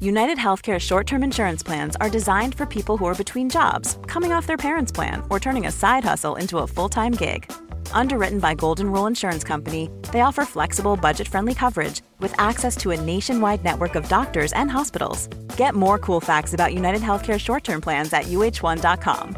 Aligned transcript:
United 0.00 0.38
Healthcare 0.38 0.78
short 0.80 1.06
term 1.06 1.22
insurance 1.22 1.62
plans 1.62 1.96
are 2.00 2.10
designed 2.10 2.54
for 2.54 2.66
people 2.66 2.96
who 2.96 3.06
are 3.06 3.14
between 3.14 3.48
jobs, 3.48 3.98
coming 4.06 4.32
off 4.32 4.46
their 4.46 4.56
parents' 4.56 4.92
plan, 4.92 5.22
or 5.30 5.40
turning 5.40 5.66
a 5.66 5.72
side 5.72 6.04
hustle 6.04 6.36
into 6.36 6.58
a 6.58 6.66
full 6.66 6.88
time 6.88 7.12
gig. 7.12 7.50
Underwritten 7.92 8.38
by 8.38 8.54
Golden 8.54 8.90
Rule 8.90 9.06
Insurance 9.06 9.44
Company, 9.44 9.88
they 10.12 10.20
offer 10.20 10.44
flexible, 10.44 10.96
budget 10.96 11.28
friendly 11.28 11.54
coverage 11.54 12.02
with 12.18 12.34
access 12.38 12.76
to 12.76 12.90
a 12.90 13.00
nationwide 13.00 13.64
network 13.64 13.94
of 13.94 14.08
doctors 14.08 14.52
and 14.52 14.70
hospitals. 14.70 15.28
Get 15.56 15.74
more 15.74 15.98
cool 15.98 16.20
facts 16.20 16.54
about 16.54 16.74
United 16.74 17.00
Healthcare 17.00 17.38
short 17.38 17.64
term 17.64 17.80
plans 17.80 18.12
at 18.12 18.24
uh1.com. 18.24 19.36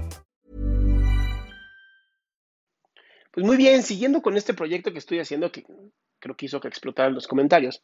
Pues 3.33 3.45
muy 3.45 3.59
bien, 3.59 3.83
siguiendo 3.83 4.23
con 4.23 4.39
este 4.39 4.55
proyecto 4.55 4.93
que 4.93 4.99
estoy 4.99 5.19
haciendo, 5.19 5.53
que 5.53 5.67
creo 6.19 6.35
que 6.35 6.47
hizo 6.47 6.59
que 6.59 6.69
explotaran 6.69 7.13
los 7.15 7.27
comentarios. 7.27 7.83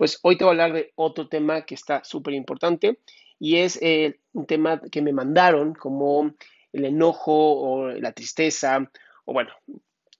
Pues 0.00 0.18
hoy 0.22 0.38
te 0.38 0.44
voy 0.44 0.52
a 0.52 0.52
hablar 0.52 0.72
de 0.72 0.94
otro 0.94 1.28
tema 1.28 1.66
que 1.66 1.74
está 1.74 2.02
súper 2.04 2.32
importante 2.32 3.00
y 3.38 3.56
es 3.56 3.78
eh, 3.82 4.20
un 4.32 4.46
tema 4.46 4.80
que 4.80 5.02
me 5.02 5.12
mandaron 5.12 5.74
como 5.74 6.36
el 6.72 6.86
enojo 6.86 7.34
o 7.34 7.88
la 7.90 8.12
tristeza 8.12 8.90
o 9.26 9.34
bueno, 9.34 9.50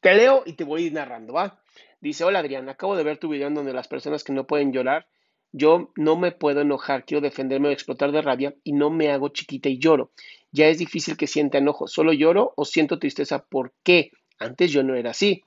te 0.02 0.14
leo 0.14 0.42
y 0.44 0.52
te 0.52 0.64
voy 0.64 0.82
a 0.82 0.86
ir 0.88 0.92
narrando, 0.92 1.32
¿va? 1.32 1.62
Dice, 1.98 2.24
hola 2.24 2.40
Adrián, 2.40 2.68
acabo 2.68 2.94
de 2.94 3.04
ver 3.04 3.16
tu 3.16 3.30
video 3.30 3.48
en 3.48 3.54
donde 3.54 3.72
las 3.72 3.88
personas 3.88 4.22
que 4.22 4.34
no 4.34 4.46
pueden 4.46 4.70
llorar, 4.70 5.06
yo 5.50 5.92
no 5.96 6.14
me 6.14 6.32
puedo 6.32 6.60
enojar, 6.60 7.06
quiero 7.06 7.22
defenderme 7.22 7.68
o 7.68 7.72
explotar 7.72 8.12
de 8.12 8.20
rabia 8.20 8.54
y 8.62 8.74
no 8.74 8.90
me 8.90 9.10
hago 9.10 9.30
chiquita 9.30 9.70
y 9.70 9.78
lloro. 9.78 10.12
Ya 10.52 10.68
es 10.68 10.76
difícil 10.76 11.16
que 11.16 11.26
sienta 11.26 11.56
enojo, 11.56 11.88
solo 11.88 12.12
lloro 12.12 12.52
o 12.54 12.66
siento 12.66 12.98
tristeza. 12.98 13.46
¿Por 13.46 13.72
qué? 13.82 14.10
Antes 14.38 14.72
yo 14.72 14.82
no 14.82 14.94
era 14.94 15.12
así. 15.12 15.42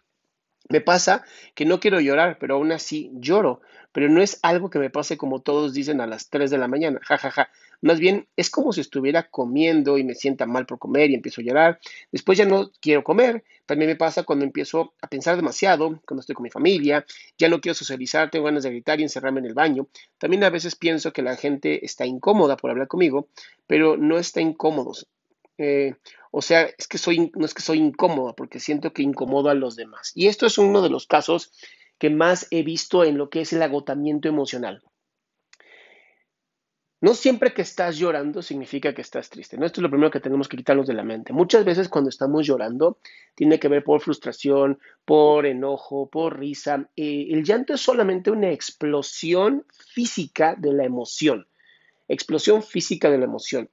Me 0.69 0.81
pasa 0.81 1.23
que 1.55 1.65
no 1.65 1.79
quiero 1.79 1.99
llorar, 1.99 2.37
pero 2.39 2.55
aún 2.55 2.71
así 2.71 3.11
lloro. 3.13 3.61
Pero 3.91 4.09
no 4.09 4.21
es 4.21 4.39
algo 4.41 4.69
que 4.69 4.79
me 4.79 4.89
pase 4.89 5.17
como 5.17 5.41
todos 5.41 5.73
dicen 5.73 6.01
a 6.01 6.07
las 6.07 6.29
3 6.29 6.49
de 6.49 6.57
la 6.57 6.67
mañana. 6.67 6.99
Ja, 7.03 7.17
ja, 7.17 7.29
ja. 7.31 7.49
Más 7.81 7.99
bien 7.99 8.27
es 8.37 8.49
como 8.49 8.71
si 8.71 8.79
estuviera 8.81 9.29
comiendo 9.29 9.97
y 9.97 10.03
me 10.03 10.15
sienta 10.15 10.45
mal 10.45 10.65
por 10.65 10.79
comer 10.79 11.11
y 11.11 11.15
empiezo 11.15 11.41
a 11.41 11.43
llorar. 11.43 11.79
Después 12.11 12.37
ya 12.37 12.45
no 12.45 12.71
quiero 12.79 13.03
comer. 13.03 13.43
También 13.65 13.89
me 13.89 13.95
pasa 13.97 14.23
cuando 14.23 14.45
empiezo 14.45 14.93
a 15.01 15.07
pensar 15.07 15.35
demasiado, 15.35 16.01
cuando 16.07 16.21
estoy 16.21 16.33
con 16.33 16.43
mi 16.43 16.49
familia. 16.49 17.05
Ya 17.37 17.49
no 17.49 17.59
quiero 17.59 17.75
socializar, 17.75 18.31
tengo 18.31 18.45
ganas 18.45 18.63
de 18.63 18.69
gritar 18.71 18.99
y 18.99 19.03
encerrarme 19.03 19.41
en 19.41 19.47
el 19.47 19.53
baño. 19.53 19.87
También 20.17 20.43
a 20.45 20.49
veces 20.49 20.75
pienso 20.75 21.11
que 21.11 21.21
la 21.21 21.35
gente 21.35 21.85
está 21.85 22.05
incómoda 22.05 22.55
por 22.57 22.71
hablar 22.71 22.87
conmigo, 22.87 23.27
pero 23.67 23.97
no 23.97 24.17
está 24.17 24.39
incómodo. 24.41 24.93
Eh, 25.57 25.93
o 26.35 26.41
sea, 26.41 26.63
es 26.63 26.87
que 26.87 26.97
soy, 26.97 27.31
no 27.35 27.45
es 27.45 27.53
que 27.53 27.61
soy 27.61 27.77
incómoda, 27.77 28.33
porque 28.33 28.59
siento 28.59 28.91
que 28.91 29.03
incomodo 29.03 29.49
a 29.49 29.53
los 29.53 29.75
demás. 29.75 30.11
Y 30.15 30.25
esto 30.25 30.47
es 30.47 30.57
uno 30.57 30.81
de 30.81 30.89
los 30.89 31.05
casos 31.05 31.51
que 31.99 32.09
más 32.09 32.47
he 32.49 32.63
visto 32.63 33.03
en 33.03 33.19
lo 33.19 33.29
que 33.29 33.41
es 33.41 33.53
el 33.53 33.61
agotamiento 33.61 34.29
emocional. 34.29 34.81
No 37.01 37.13
siempre 37.13 37.53
que 37.53 37.61
estás 37.61 37.99
llorando 37.99 38.41
significa 38.41 38.95
que 38.95 39.03
estás 39.03 39.29
triste. 39.29 39.57
¿no? 39.57 39.65
Esto 39.67 39.79
es 39.79 39.83
lo 39.83 39.91
primero 39.91 40.09
que 40.09 40.21
tenemos 40.21 40.47
que 40.47 40.57
quitarnos 40.57 40.87
de 40.87 40.95
la 40.95 41.03
mente. 41.03 41.33
Muchas 41.33 41.65
veces 41.65 41.87
cuando 41.87 42.09
estamos 42.09 42.47
llorando 42.47 42.97
tiene 43.35 43.59
que 43.59 43.67
ver 43.67 43.83
por 43.83 44.01
frustración, 44.01 44.79
por 45.05 45.45
enojo, 45.45 46.09
por 46.09 46.39
risa. 46.39 46.89
Eh, 46.95 47.27
el 47.29 47.43
llanto 47.43 47.75
es 47.75 47.81
solamente 47.81 48.31
una 48.31 48.49
explosión 48.49 49.67
física 49.69 50.55
de 50.57 50.73
la 50.73 50.83
emoción. 50.83 51.45
Explosión 52.07 52.63
física 52.63 53.11
de 53.11 53.19
la 53.19 53.25
emoción. 53.25 53.69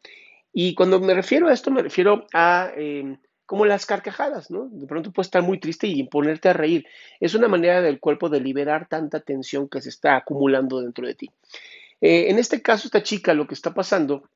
Y 0.52 0.74
cuando 0.74 1.00
me 1.00 1.14
refiero 1.14 1.48
a 1.48 1.52
esto, 1.52 1.70
me 1.70 1.82
refiero 1.82 2.26
a 2.32 2.70
em, 2.76 3.18
como 3.46 3.66
las 3.66 3.84
carcajadas, 3.84 4.50
¿no? 4.50 4.68
De 4.70 4.86
pronto 4.86 5.12
puedes 5.12 5.26
estar 5.26 5.42
muy 5.42 5.58
triste 5.58 5.86
y 5.88 6.04
ponerte 6.04 6.48
a 6.48 6.52
reír. 6.52 6.86
Es 7.18 7.34
una 7.34 7.48
manera 7.48 7.82
del 7.82 7.98
cuerpo 7.98 8.28
de 8.28 8.40
liberar 8.40 8.88
tanta 8.88 9.20
tensión 9.20 9.68
que 9.68 9.80
se 9.80 9.88
está 9.88 10.16
acumulando 10.16 10.80
dentro 10.80 11.06
de 11.06 11.14
ti. 11.16 11.30
Eh, 12.00 12.30
en 12.30 12.38
este 12.38 12.62
caso, 12.62 12.86
esta 12.86 13.02
chica 13.02 13.34
lo 13.34 13.46
que 13.46 13.54
está 13.54 13.74
pasando 13.74 14.30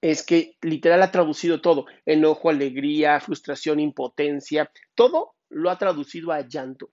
es 0.00 0.24
que 0.24 0.56
literal 0.62 1.02
ha 1.02 1.10
traducido 1.10 1.60
todo, 1.60 1.86
enojo, 2.04 2.48
alegría, 2.48 3.18
frustración, 3.18 3.80
impotencia, 3.80 4.70
todo 4.94 5.34
lo 5.48 5.70
ha 5.70 5.78
traducido 5.78 6.32
a 6.32 6.46
llanto. 6.46 6.90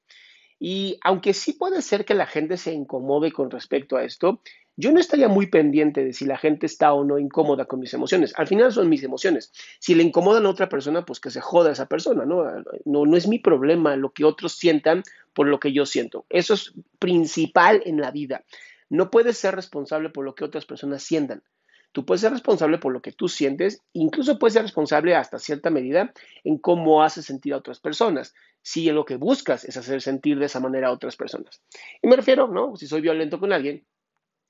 Y 0.60 0.98
aunque 1.04 1.34
sí 1.34 1.54
puede 1.54 1.82
ser 1.82 2.06
que 2.06 2.14
la 2.14 2.26
gente 2.26 2.58
se 2.58 2.74
incomode 2.74 3.32
con 3.32 3.52
respecto 3.52 3.98
a 3.98 4.04
esto, 4.04 4.42
yo 4.76 4.92
no 4.92 5.00
estaría 5.00 5.28
muy 5.28 5.48
pendiente 5.48 6.04
de 6.04 6.14
si 6.14 6.26
la 6.26 6.38
gente 6.38 6.66
está 6.66 6.94
o 6.94 7.04
no 7.04 7.20
incómoda 7.20 7.66
con 7.66 7.80
mis 7.80 7.94
emociones. 7.94 8.34
Al 8.38 8.48
final 8.48 8.72
son 8.72 8.90
mis 8.90 9.04
emociones. 9.04 9.52
Si 9.80 9.94
le 9.94 10.04
incomodan 10.04 10.46
a 10.46 10.50
otra 10.50 10.70
persona, 10.70 11.06
pues 11.06 11.20
que 11.20 11.30
se 11.30 11.42
joda 11.42 11.72
esa 11.72 11.88
persona, 11.88 12.26
¿no? 12.26 12.46
No, 12.86 13.06
no 13.06 13.18
es 13.18 13.28
mi 13.28 13.40
problema 13.40 13.96
lo 13.96 14.12
que 14.12 14.26
otros 14.26 14.54
sientan 14.54 15.04
por 15.34 15.48
lo 15.48 15.60
que 15.60 15.74
yo 15.74 15.86
siento. 15.86 16.26
Eso 16.30 16.56
es 16.56 16.74
principal 17.00 17.82
en 17.86 18.02
la 18.02 18.12
vida. 18.12 18.44
No 18.90 19.12
puedes 19.12 19.38
ser 19.38 19.56
responsable 19.56 20.10
por 20.10 20.26
lo 20.26 20.36
que 20.36 20.44
otras 20.44 20.66
personas 20.66 21.04
sientan. 21.04 21.44
Tú 21.92 22.06
puedes 22.06 22.22
ser 22.22 22.32
responsable 22.32 22.80
por 22.80 22.92
lo 22.92 23.04
que 23.04 23.12
tú 23.12 23.30
sientes, 23.30 23.80
incluso 23.94 24.40
puedes 24.40 24.54
ser 24.54 24.64
responsable 24.64 25.16
hasta 25.16 25.38
cierta 25.38 25.70
medida 25.70 26.12
en 26.44 26.58
cómo 26.58 27.04
haces 27.04 27.26
sentir 27.26 27.54
a 27.54 27.58
otras 27.58 27.80
personas, 27.80 28.34
si 28.64 28.90
lo 28.92 29.06
que 29.06 29.18
buscas 29.18 29.64
es 29.64 29.78
hacer 29.78 30.02
sentir 30.02 30.40
de 30.40 30.48
esa 30.48 30.60
manera 30.60 30.88
a 30.88 30.92
otras 30.92 31.16
personas. 31.16 31.62
Y 32.02 32.08
me 32.08 32.16
refiero, 32.16 32.48
¿no? 32.48 32.76
Si 32.76 32.88
soy 32.88 33.02
violento 33.02 33.40
con 33.40 33.54
alguien, 33.54 33.86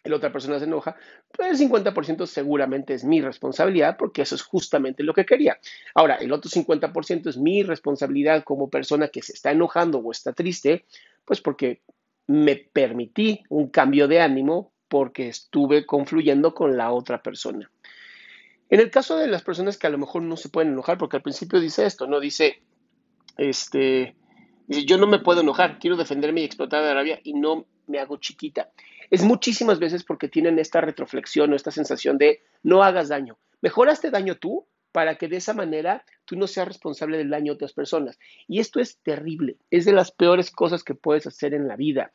la 0.10 0.18
otra 0.18 0.32
persona 0.32 0.60
se 0.60 0.66
enoja, 0.66 0.96
pues 1.32 1.62
el 1.62 1.70
50% 1.70 2.26
seguramente 2.26 2.94
es 2.94 3.04
mi 3.04 3.22
responsabilidad 3.22 3.96
porque 3.98 4.24
eso 4.24 4.36
es 4.36 4.42
justamente 4.42 5.04
lo 5.04 5.14
que 5.14 5.26
quería. 5.26 5.58
Ahora, 5.96 6.16
el 6.16 6.32
otro 6.32 6.52
50% 6.52 7.28
es 7.30 7.38
mi 7.38 7.64
responsabilidad 7.64 8.44
como 8.44 8.70
persona 8.70 9.08
que 9.08 9.22
se 9.22 9.34
está 9.34 9.52
enojando 9.52 10.00
o 10.00 10.12
está 10.12 10.34
triste, 10.34 10.86
pues 11.26 11.40
porque 11.40 11.82
me 12.28 12.56
permití 12.56 13.44
un 13.50 13.70
cambio 13.70 14.08
de 14.08 14.22
ánimo 14.22 14.74
porque 14.88 15.30
estuve 15.30 15.86
confluyendo 15.86 16.54
con 16.54 16.78
la 16.78 16.92
otra 16.92 17.22
persona. 17.22 17.72
En 18.70 18.80
el 18.80 18.90
caso 18.90 19.18
de 19.18 19.28
las 19.28 19.44
personas 19.44 19.78
que 19.78 19.88
a 19.88 19.90
lo 19.90 19.98
mejor 19.98 20.24
no 20.24 20.36
se 20.36 20.50
pueden 20.50 20.74
enojar, 20.74 20.98
porque 20.98 21.18
al 21.18 21.24
principio 21.24 21.60
dice 21.60 21.86
esto, 21.86 22.08
no 22.08 22.20
dice, 22.20 22.62
este, 23.38 24.16
dice, 24.68 24.86
yo 24.86 24.98
no 24.98 25.08
me 25.08 25.20
puedo 25.20 25.42
enojar, 25.42 25.80
quiero 25.80 25.96
defenderme 25.96 26.42
y 26.42 26.46
explotar 26.46 26.84
de 26.84 26.94
rabia 26.94 27.20
y 27.24 27.34
no 27.34 27.66
me 27.88 28.00
hago 28.00 28.18
chiquita 28.18 28.72
es 29.10 29.24
muchísimas 29.24 29.80
veces 29.80 30.04
porque 30.04 30.28
tienen 30.28 30.60
esta 30.60 30.82
retroflexión 30.82 31.52
o 31.54 31.56
esta 31.56 31.72
sensación 31.72 32.18
de 32.18 32.42
no 32.62 32.84
hagas 32.84 33.10
daño. 33.10 33.38
Mejoraste 33.62 34.12
daño 34.12 34.36
tú 34.36 34.68
para 34.92 35.16
que 35.16 35.28
de 35.28 35.38
esa 35.38 35.54
manera 35.54 36.06
tú 36.26 36.38
no 36.38 36.48
seas 36.48 36.68
responsable 36.68 37.18
del 37.18 37.30
daño 37.30 37.54
de 37.54 37.56
otras 37.56 37.74
personas. 37.74 38.18
Y 38.48 38.60
esto 38.60 38.80
es 38.80 39.00
terrible, 39.00 39.58
es 39.72 39.86
de 39.86 39.92
las 39.92 40.12
peores 40.12 40.52
cosas 40.52 40.84
que 40.84 40.96
puedes 40.96 41.28
hacer 41.28 41.54
en 41.54 41.68
la 41.68 41.76
vida. 41.76 42.14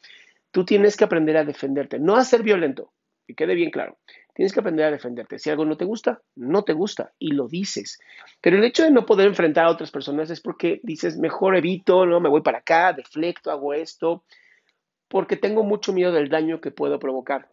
Tú 0.51 0.65
tienes 0.65 0.97
que 0.97 1.05
aprender 1.05 1.37
a 1.37 1.45
defenderte, 1.45 1.99
no 1.99 2.17
a 2.17 2.25
ser 2.25 2.43
violento, 2.43 2.93
que 3.27 3.35
quede 3.35 3.55
bien 3.55 3.71
claro. 3.71 3.99
Tienes 4.35 4.53
que 4.53 4.61
aprender 4.61 4.87
a 4.87 4.91
defenderte. 4.93 5.39
Si 5.39 5.51
algo 5.51 5.65
no 5.65 5.77
te 5.77 5.85
gusta, 5.85 6.23
no 6.37 6.63
te 6.63 6.73
gusta 6.73 7.13
y 7.19 7.33
lo 7.33 7.49
dices. 7.49 7.99
Pero 8.41 8.57
el 8.57 8.65
hecho 8.65 8.85
de 8.85 8.93
no 8.93 9.05
poder 9.05 9.27
enfrentar 9.27 9.67
a 9.67 9.71
otras 9.71 9.91
personas 9.91 10.31
es 10.31 10.41
porque 10.41 10.81
dices, 10.85 11.19
mejor 11.19 11.57
evito, 11.57 12.07
no 12.07 12.21
me 12.21 12.29
voy 12.29 12.43
para 12.43 12.59
acá, 12.59 12.93
deflecto, 12.93 13.51
hago 13.51 13.75
esto 13.75 14.23
porque 15.09 15.37
tengo 15.37 15.63
mucho 15.63 15.93
miedo 15.93 16.13
del 16.13 16.29
daño 16.29 16.61
que 16.61 16.71
puedo 16.71 16.99
provocar. 16.99 17.49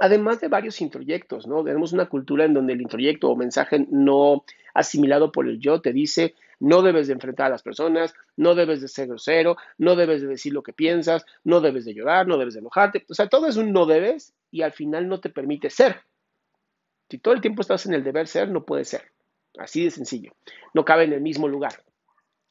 Además 0.00 0.40
de 0.40 0.48
varios 0.48 0.80
introyectos, 0.80 1.46
¿no? 1.46 1.62
Tenemos 1.62 1.92
una 1.92 2.08
cultura 2.08 2.44
en 2.44 2.54
donde 2.54 2.72
el 2.72 2.80
introyecto 2.80 3.28
o 3.28 3.36
mensaje 3.36 3.86
no 3.90 4.44
asimilado 4.72 5.32
por 5.32 5.48
el 5.48 5.58
yo 5.58 5.80
te 5.80 5.92
dice 5.92 6.34
no 6.60 6.82
debes 6.82 7.06
de 7.06 7.14
enfrentar 7.14 7.46
a 7.46 7.50
las 7.50 7.62
personas, 7.62 8.14
no 8.36 8.54
debes 8.54 8.82
de 8.82 8.88
ser 8.88 9.08
grosero, 9.08 9.56
no 9.78 9.96
debes 9.96 10.20
de 10.20 10.28
decir 10.28 10.52
lo 10.52 10.62
que 10.62 10.74
piensas, 10.74 11.24
no 11.42 11.60
debes 11.60 11.86
de 11.86 11.94
llorar, 11.94 12.28
no 12.28 12.36
debes 12.36 12.54
de 12.54 12.60
enojarte. 12.60 13.06
O 13.08 13.14
sea, 13.14 13.28
todo 13.28 13.46
es 13.48 13.56
un 13.56 13.72
no 13.72 13.86
debes 13.86 14.34
y 14.50 14.62
al 14.62 14.72
final 14.72 15.08
no 15.08 15.20
te 15.20 15.30
permite 15.30 15.70
ser. 15.70 16.02
Si 17.08 17.18
todo 17.18 17.34
el 17.34 17.40
tiempo 17.40 17.62
estás 17.62 17.86
en 17.86 17.94
el 17.94 18.04
deber 18.04 18.28
ser, 18.28 18.50
no 18.50 18.64
puede 18.64 18.84
ser. 18.84 19.10
Así 19.58 19.84
de 19.84 19.90
sencillo. 19.90 20.32
No 20.74 20.84
cabe 20.84 21.04
en 21.04 21.14
el 21.14 21.22
mismo 21.22 21.48
lugar. 21.48 21.82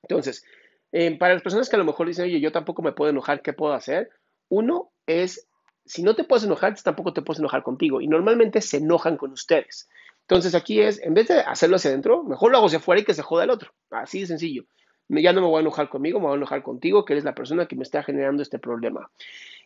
Entonces, 0.01 0.43
eh, 0.91 1.17
para 1.17 1.33
las 1.33 1.43
personas 1.43 1.69
que 1.69 1.75
a 1.75 1.79
lo 1.79 1.85
mejor 1.85 2.07
dicen, 2.07 2.25
oye, 2.25 2.39
yo 2.39 2.51
tampoco 2.51 2.81
me 2.81 2.91
puedo 2.91 3.11
enojar, 3.11 3.41
¿qué 3.41 3.53
puedo 3.53 3.73
hacer? 3.73 4.09
Uno 4.49 4.91
es, 5.05 5.47
si 5.85 6.03
no 6.03 6.15
te 6.15 6.23
puedes 6.23 6.43
enojar, 6.45 6.75
tampoco 6.81 7.13
te 7.13 7.21
puedes 7.21 7.39
enojar 7.39 7.63
contigo. 7.63 8.01
Y 8.01 8.07
normalmente 8.07 8.61
se 8.61 8.77
enojan 8.77 9.17
con 9.17 9.31
ustedes. 9.31 9.87
Entonces 10.21 10.53
aquí 10.55 10.79
es, 10.81 11.01
en 11.01 11.13
vez 11.13 11.27
de 11.27 11.39
hacerlo 11.39 11.77
hacia 11.77 11.89
adentro, 11.89 12.23
mejor 12.23 12.51
lo 12.51 12.57
hago 12.57 12.67
hacia 12.67 12.79
afuera 12.79 13.01
y 13.01 13.05
que 13.05 13.13
se 13.13 13.23
joda 13.23 13.43
el 13.43 13.49
otro. 13.49 13.71
Así 13.89 14.21
de 14.21 14.27
sencillo. 14.27 14.65
Ya 15.09 15.33
no 15.33 15.41
me 15.41 15.47
voy 15.47 15.57
a 15.57 15.61
enojar 15.61 15.89
conmigo, 15.89 16.19
me 16.19 16.27
voy 16.27 16.33
a 16.33 16.37
enojar 16.37 16.61
contigo, 16.61 17.03
que 17.03 17.13
eres 17.13 17.23
la 17.23 17.33
persona 17.33 17.67
que 17.67 17.75
me 17.75 17.81
está 17.81 18.03
generando 18.03 18.43
este 18.43 18.59
problema. 18.59 19.09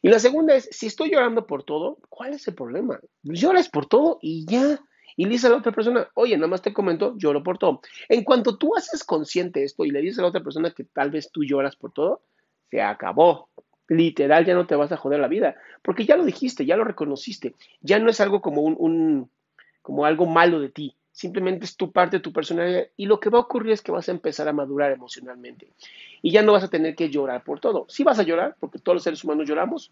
Y 0.02 0.08
la 0.08 0.20
segunda 0.20 0.56
es, 0.56 0.70
si 0.72 0.88
estoy 0.88 1.12
llorando 1.12 1.46
por 1.48 1.64
todo, 1.64 1.98
¿cuál 2.08 2.34
es 2.34 2.48
el 2.48 2.56
problema? 2.56 3.00
Lloras 3.24 3.68
por 3.68 3.88
todo 3.88 4.20
y 4.22 4.46
ya. 4.46 4.80
Y 5.16 5.26
le 5.26 5.32
dice 5.32 5.48
a 5.48 5.52
la 5.52 5.58
otra 5.58 5.72
persona, 5.72 6.08
oye, 6.16 6.36
nada 6.38 6.48
más 6.48 6.62
te 6.62 6.74
comento, 6.74 7.16
lloro 7.18 7.44
por 7.44 7.58
todo. 7.58 7.82
En 8.10 8.24
cuanto 8.24 8.58
tú 8.58 8.76
haces 8.76 9.04
consciente 9.04 9.64
esto 9.64 9.86
y 9.86 9.92
le 9.92 10.02
dices 10.02 10.20
a 10.20 10.24
la 10.24 10.30
otra 10.30 10.44
persona 10.44 10.72
que 10.72 10.84
tal 10.84 11.12
vez 11.12 11.32
tú 11.32 11.44
lloras 11.44 11.76
por 11.76 11.92
todo, 11.92 12.22
se 12.70 12.82
acabó. 12.82 13.50
Literal, 13.90 14.46
ya 14.46 14.54
no 14.56 14.66
te 14.66 14.76
vas 14.76 14.92
a 14.92 14.98
joder 14.98 15.20
la 15.20 15.28
vida, 15.28 15.56
porque 15.82 16.06
ya 16.06 16.16
lo 16.16 16.24
dijiste, 16.24 16.66
ya 16.66 16.78
lo 16.78 16.86
reconociste, 16.86 17.54
ya 17.82 18.00
no 18.00 18.10
es 18.10 18.22
algo 18.22 18.42
como 18.42 18.62
un 18.62 19.30
como 19.84 20.06
algo 20.06 20.26
malo 20.26 20.60
de 20.60 20.70
ti. 20.70 20.96
Simplemente 21.12 21.66
es 21.66 21.78
tu 21.78 21.92
parte, 21.92 22.20
tu 22.20 22.34
personalidad. 22.34 22.88
Y 22.98 23.06
lo 23.06 23.20
que 23.20 23.30
va 23.30 23.38
a 23.38 23.42
ocurrir 23.42 23.74
es 23.74 23.84
que 23.84 23.92
vas 23.92 24.08
a 24.08 24.12
empezar 24.12 24.48
a 24.48 24.54
madurar 24.54 24.92
emocionalmente. 24.92 25.72
Y 26.24 26.32
ya 26.32 26.42
no 26.42 26.54
vas 26.54 26.64
a 26.64 26.70
tener 26.70 26.96
que 26.96 27.10
llorar 27.10 27.44
por 27.44 27.60
todo. 27.60 27.86
Sí 27.88 28.04
vas 28.04 28.18
a 28.18 28.24
llorar, 28.24 28.56
porque 28.60 28.80
todos 28.80 28.96
los 28.96 29.04
seres 29.04 29.24
humanos 29.24 29.48
lloramos, 29.48 29.92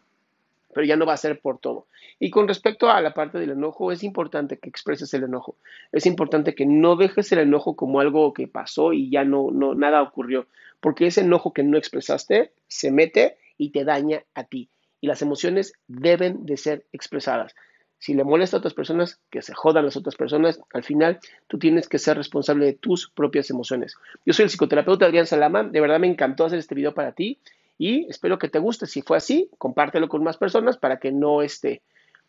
pero 0.73 0.85
ya 0.85 0.95
no 0.95 1.05
va 1.05 1.13
a 1.13 1.17
ser 1.17 1.39
por 1.39 1.59
todo. 1.59 1.87
Y 2.19 2.29
con 2.29 2.47
respecto 2.47 2.89
a 2.89 3.01
la 3.01 3.13
parte 3.13 3.39
del 3.39 3.51
enojo, 3.51 3.91
es 3.91 4.03
importante 4.03 4.57
que 4.57 4.69
expreses 4.69 5.13
el 5.13 5.23
enojo. 5.23 5.57
Es 5.91 6.05
importante 6.05 6.55
que 6.55 6.65
no 6.65 6.95
dejes 6.95 7.31
el 7.31 7.39
enojo 7.39 7.75
como 7.75 7.99
algo 7.99 8.33
que 8.33 8.47
pasó 8.47 8.93
y 8.93 9.09
ya 9.09 9.23
no, 9.23 9.49
no 9.51 9.75
nada 9.75 10.01
ocurrió, 10.01 10.47
porque 10.79 11.07
ese 11.07 11.21
enojo 11.21 11.53
que 11.53 11.63
no 11.63 11.77
expresaste 11.77 12.51
se 12.67 12.91
mete 12.91 13.37
y 13.57 13.71
te 13.71 13.83
daña 13.83 14.23
a 14.33 14.43
ti. 14.43 14.69
Y 14.99 15.07
las 15.07 15.21
emociones 15.21 15.73
deben 15.87 16.45
de 16.45 16.57
ser 16.57 16.85
expresadas. 16.91 17.55
Si 17.97 18.15
le 18.15 18.23
molesta 18.23 18.57
a 18.57 18.59
otras 18.59 18.73
personas, 18.73 19.19
que 19.29 19.43
se 19.43 19.53
jodan 19.53 19.85
las 19.85 19.95
otras 19.95 20.15
personas. 20.15 20.59
Al 20.73 20.83
final, 20.83 21.19
tú 21.47 21.59
tienes 21.59 21.87
que 21.87 21.99
ser 21.99 22.17
responsable 22.17 22.65
de 22.65 22.73
tus 22.73 23.11
propias 23.11 23.51
emociones. 23.51 23.95
Yo 24.25 24.33
soy 24.33 24.43
el 24.43 24.49
psicoterapeuta 24.49 25.05
Adrián 25.05 25.27
Salama. 25.27 25.63
De 25.63 25.79
verdad 25.79 25.99
me 25.99 26.07
encantó 26.07 26.45
hacer 26.45 26.57
este 26.57 26.73
video 26.73 26.95
para 26.95 27.11
ti 27.11 27.39
y 27.77 28.07
espero 28.09 28.37
que 28.37 28.49
te 28.49 28.59
guste. 28.59 28.87
Si 28.87 29.01
fue 29.01 29.17
así, 29.17 29.49
compártelo 29.57 30.07
con 30.07 30.23
más 30.23 30.37
personas 30.37 30.77
para 30.77 30.99
que 30.99 31.11
no 31.11 31.41
esté, 31.41 31.81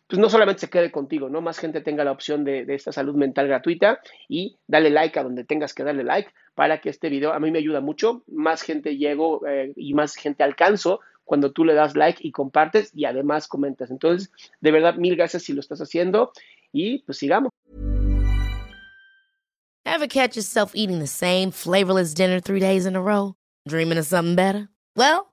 pues 0.07 0.19
no 0.19 0.29
solamente 0.29 0.61
se 0.61 0.69
quede 0.69 0.91
contigo, 0.91 1.29
¿no? 1.29 1.41
Más 1.41 1.57
gente 1.57 1.81
tenga 1.81 2.03
la 2.03 2.11
opción 2.11 2.43
de, 2.43 2.65
esta 2.69 2.91
salud 2.91 3.15
mental 3.15 3.47
gratuita 3.47 3.99
y 4.27 4.57
dale 4.67 4.89
like 4.89 5.17
a 5.19 5.23
donde 5.23 5.43
tengas 5.43 5.73
que 5.73 5.83
darle 5.83 6.03
like 6.03 6.29
para 6.55 6.81
que 6.81 6.89
este 6.89 7.09
video 7.09 7.33
a 7.33 7.39
mí 7.39 7.51
me 7.51 7.59
ayuda 7.59 7.81
mucho. 7.81 8.23
Más 8.27 8.61
gente 8.61 8.97
llego 8.97 9.45
eh, 9.47 9.73
y 9.75 9.93
más 9.93 10.15
gente 10.15 10.43
alcanzo 10.43 10.99
cuando 11.23 11.51
tú 11.51 11.65
le 11.65 11.73
das 11.73 11.95
like 11.95 12.19
y 12.21 12.31
compartes 12.31 12.91
y 12.93 13.05
además 13.05 13.47
comentas. 13.47 13.91
Entonces, 13.91 14.31
de 14.61 14.71
verdad, 14.71 14.95
mil 14.95 15.15
gracias 15.15 15.43
si 15.43 15.53
lo 15.53 15.61
estás 15.61 15.79
haciendo 15.81 16.31
y 16.71 16.99
pues 16.99 17.17
sigamos. 17.17 17.49
Ever 19.85 20.07
catch 20.07 20.35
yourself 20.35 20.73
eating 20.75 20.99
the 20.99 21.07
same 21.07 21.51
flavorless 21.51 22.13
dinner 22.13 22.39
three 22.39 22.59
days 22.59 22.85
in 22.85 22.95
a 22.95 23.01
row? 23.01 23.35
Dreaming 23.67 23.97
of 23.97 24.05
something 24.05 24.35
better? 24.35 24.69
Well, 24.95 25.32